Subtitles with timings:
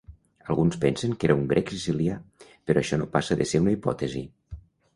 [0.53, 2.17] Alguns pensen que era un grec sicilià,
[2.49, 4.27] però això no passa de ser una hipòtesi.